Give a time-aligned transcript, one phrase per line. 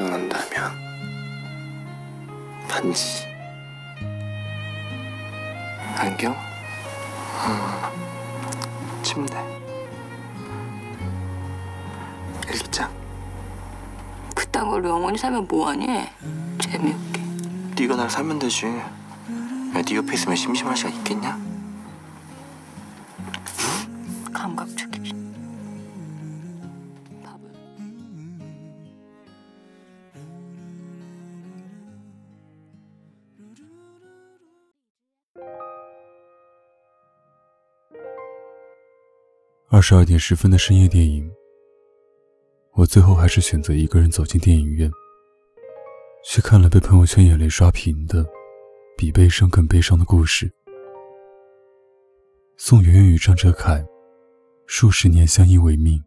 [0.00, 0.72] 생각난다면
[2.68, 3.26] 반지
[5.96, 6.38] 안경 음,
[9.02, 9.36] 침대
[12.48, 12.90] 일기장
[14.34, 15.86] 그딴 걸로 영원히 살면 뭐하니?
[16.58, 17.20] 재미없게.
[17.78, 18.90] 네가 날 살면 되지 야,
[19.74, 21.49] 네 옆에 있으면 심심할 시간 있겠냐?
[39.72, 41.30] 二十二点十分的深夜电影，
[42.72, 44.90] 我最后还是选择一个人走进电影院，
[46.24, 48.24] 去看了被朋友圈眼泪刷屏的
[48.96, 50.48] 《比悲伤更悲伤的故事》。
[52.56, 53.86] 宋媛媛与张哲凯
[54.66, 56.02] 数十年相依为命，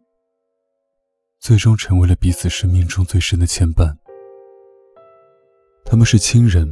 [1.40, 3.96] 最终成为了彼此生命中最深的牵绊。
[5.86, 6.70] 他们是亲人，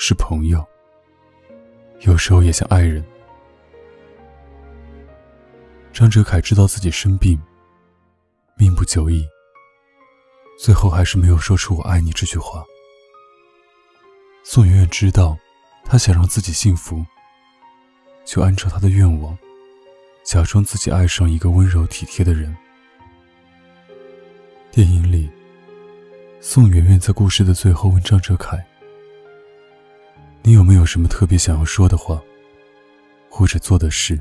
[0.00, 0.66] 是朋友，
[2.00, 3.04] 有时候也像爱人。
[5.92, 7.38] 张哲凯知道自己生病，
[8.56, 9.26] 命不久矣，
[10.58, 12.64] 最后还是没有说出“我爱你”这句话。
[14.44, 15.36] 宋媛媛知道，
[15.84, 17.04] 他想让自己幸福，
[18.24, 19.36] 就按照他的愿望，
[20.24, 22.56] 假装自己爱上一个温柔体贴的人。
[24.70, 25.28] 电影里，
[26.40, 28.64] 宋媛媛在故事的最后问张哲凯
[30.42, 32.22] ：“你有没有什么特别想要说的话，
[33.28, 34.18] 或者做的事？”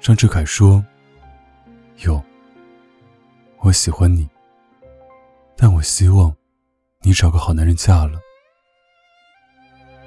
[0.00, 0.82] 张志凯说
[2.06, 2.22] ：“有，
[3.58, 4.26] 我喜欢你，
[5.54, 6.34] 但我希望
[7.02, 8.18] 你找个好男人嫁了。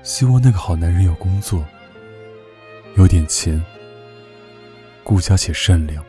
[0.02, 1.64] 希望那个好男人有工作，
[2.98, 3.64] 有点钱，
[5.04, 6.04] 顾家且善良。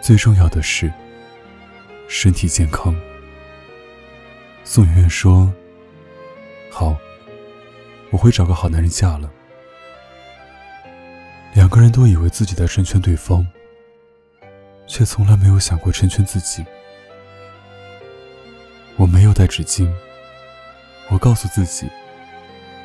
[0.00, 0.92] 最重要的是
[2.06, 2.94] 身体健康。”
[4.62, 5.52] 宋媛媛说
[6.70, 6.96] ：“好，
[8.10, 9.28] 我会找个好男人嫁了。”
[11.60, 13.46] 两个人都以为自己在成全对方，
[14.86, 16.64] 却从来没有想过成全自己。
[18.96, 19.86] 我没有带纸巾，
[21.10, 21.86] 我告诉自己，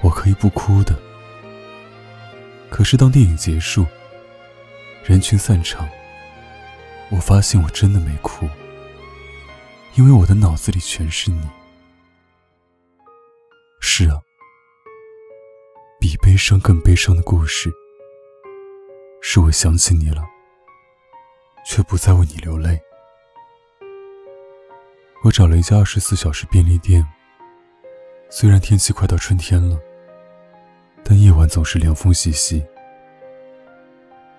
[0.01, 0.93] 我可以不哭的。
[2.69, 3.85] 可是当电影结束，
[5.05, 5.87] 人群散场，
[7.09, 8.45] 我发现我真的没哭，
[9.93, 11.49] 因为我的脑子里全是你。
[13.79, 14.19] 是啊，
[15.97, 17.71] 比悲伤更悲伤的故事。
[19.27, 20.23] 是我想起你了，
[21.65, 22.79] 却不再为你流泪。
[25.23, 27.03] 我找了一家二十四小时便利店。
[28.29, 29.79] 虽然天气快到春天了，
[31.03, 32.63] 但夜晚总是凉风习习。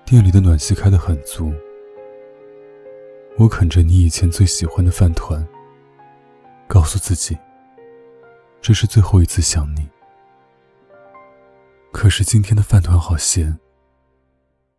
[0.05, 1.53] 店里的暖气开得很足。
[3.39, 5.45] 我啃着你以前最喜欢的饭团，
[6.69, 7.37] 告诉自己，
[8.63, 9.89] 这是最后一次想你。
[11.93, 13.59] 可是今天的饭团好咸。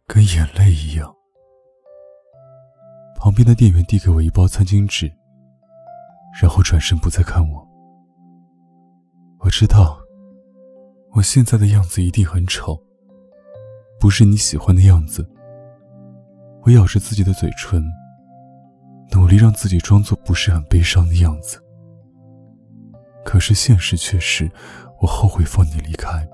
[0.07, 1.13] 跟眼泪一样。
[3.17, 5.11] 旁边的店员递给我一包餐巾纸，
[6.41, 7.67] 然后转身不再看我。
[9.39, 9.99] 我知道，
[11.11, 12.79] 我现在的样子一定很丑，
[13.99, 15.29] 不是你喜欢的样子。
[16.63, 17.83] 我咬着自己的嘴唇，
[19.11, 21.61] 努力让自己装作不是很悲伤的样子。
[23.25, 24.49] 可是现实却是，
[25.01, 26.25] 我后悔放你离开。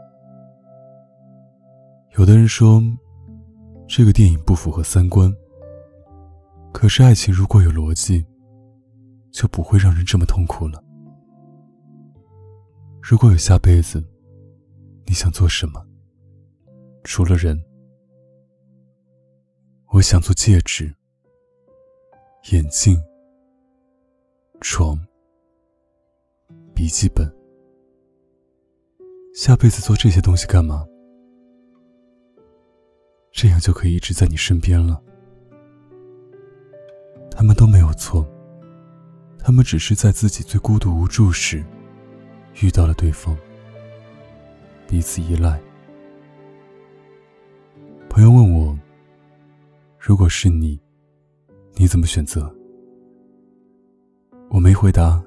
[2.17, 2.79] 有的人说。
[3.95, 5.31] 这个电影不符合三观。
[6.73, 8.25] 可是爱情如果有逻辑，
[9.29, 10.83] 就不会让人这么痛苦了。
[13.03, 14.03] 如果有下辈子，
[15.05, 15.79] 你想做什么？
[17.03, 17.63] 除了人，
[19.91, 20.91] 我想做戒指、
[22.51, 22.99] 眼镜、
[24.59, 24.97] 床、
[26.73, 27.31] 笔记本。
[29.35, 30.83] 下辈子做这些东西干嘛？
[33.33, 35.01] 这样就可以一直在你身边了。
[37.31, 38.25] 他们都没有错，
[39.39, 41.61] 他们只是在自己最孤独无助时，
[42.61, 43.35] 遇到了对方，
[44.87, 45.59] 彼此依赖。
[48.07, 48.77] 朋友问我
[49.97, 50.79] ：“如果是你，
[51.73, 52.55] 你怎么选择？”
[54.49, 55.21] 我没回答，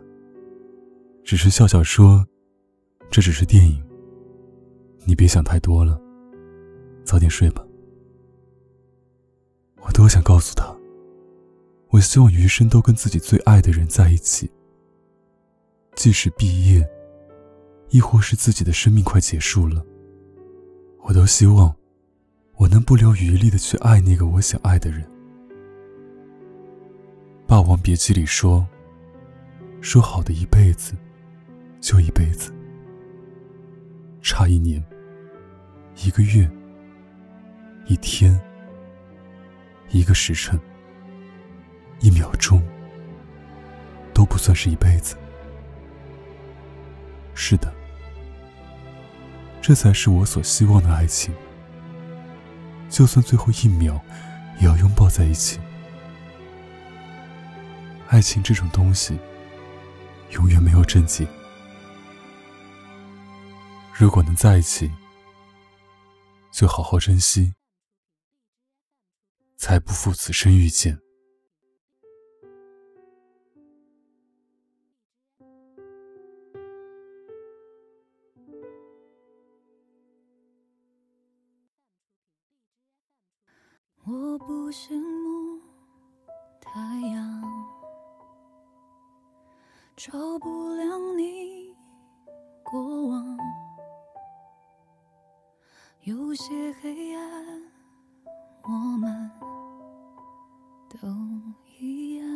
[1.25, 2.25] 只是笑笑说
[3.11, 3.83] ：“这只是电影，
[5.05, 6.01] 你别想太多了，
[7.05, 7.63] 早点睡吧。”
[9.81, 10.77] 我多想告诉他，
[11.91, 14.51] 我希望余生都跟自己最爱的人在一起。
[15.95, 16.87] 即使毕业，
[17.89, 19.85] 亦或是自己的生命快结束了，
[21.03, 21.75] 我都希望
[22.57, 25.03] 我能不留余力的去爱那个我想爱的人。
[27.47, 28.67] 《霸王别姬》里说
[29.81, 30.95] ：“说好的一辈子，
[31.81, 32.53] 就一辈子，
[34.21, 34.85] 差一年、
[36.05, 36.51] 一个月、
[37.87, 38.39] 一天、
[39.91, 40.59] 一个时辰、
[42.01, 42.63] 一秒钟，
[44.13, 45.17] 都不算是一辈子。
[47.35, 47.73] 是的，
[49.61, 51.35] 这才是我所希望的爱情。
[52.89, 54.01] 就算最后一秒，
[54.59, 55.59] 也要拥抱在一起。
[58.09, 59.19] 爱情这种东西，
[60.31, 61.27] 永远没有正解。
[63.93, 64.91] 如果能在一起，
[66.53, 67.53] 就好好珍惜，
[69.57, 71.01] 才不负此生遇见。
[84.05, 85.61] 我不羡慕
[86.61, 86.81] 太
[87.11, 87.43] 阳，
[89.97, 91.75] 照不亮你
[92.63, 93.37] 过往。
[96.03, 97.63] 有些黑暗，
[98.63, 99.29] 我们
[101.01, 101.09] 都
[101.79, 102.27] 一样。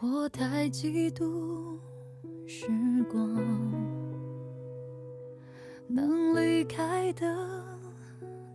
[0.00, 1.78] 我太嫉妒
[2.46, 2.68] 时
[3.10, 3.20] 光。
[5.92, 7.26] 能离开的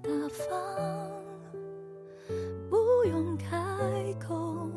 [0.02, 1.12] 大方，
[2.70, 2.78] 不
[3.10, 4.72] 用开口，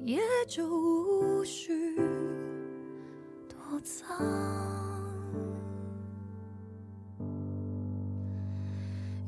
[0.00, 1.96] 也就无需
[3.48, 4.67] 躲藏。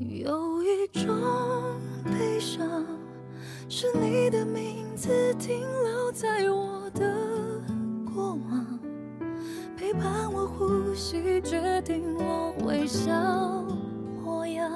[0.01, 1.11] 有一种
[2.07, 2.87] 悲伤，
[3.69, 7.15] 是你的名字停留在我的
[8.07, 8.81] 过往。
[9.77, 13.13] 陪伴我呼吸，决定我微笑
[14.25, 14.73] 模样，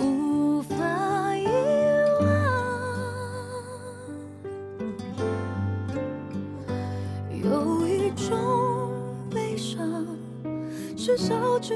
[0.00, 1.48] 无法遗
[2.20, 2.30] 忘。
[7.42, 8.92] 有一种
[9.28, 10.06] 悲伤，
[10.96, 11.74] 是笑着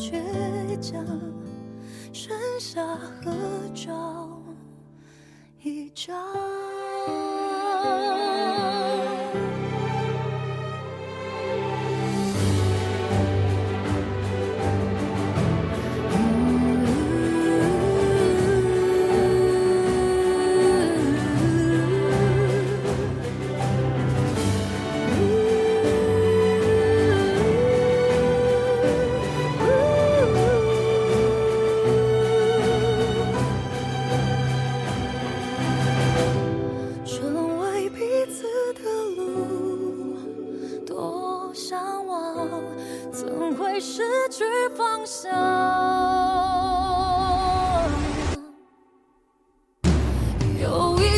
[0.00, 1.04] 倔强。
[2.10, 3.30] 剩下合
[3.74, 4.42] 照
[5.62, 6.39] 一张。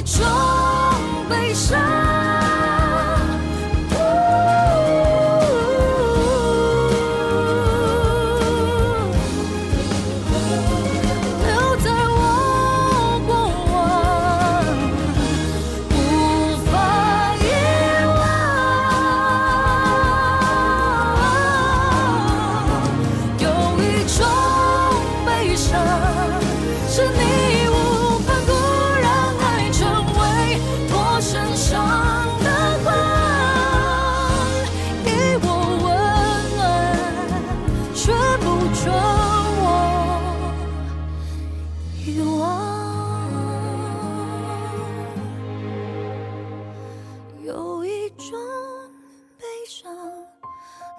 [0.04, 0.41] 说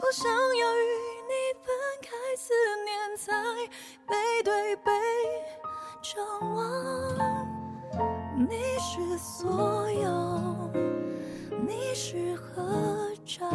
[0.05, 0.83] 我想要与
[1.29, 1.33] 你
[1.63, 3.31] 分开，思念在
[4.05, 4.91] 背对背
[6.01, 7.47] 张望。
[8.37, 10.69] 你是所有，
[11.65, 13.49] 你是合照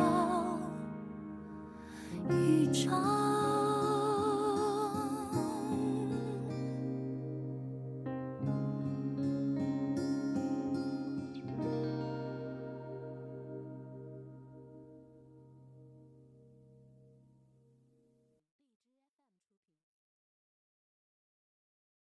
[2.31, 3.48] 一张。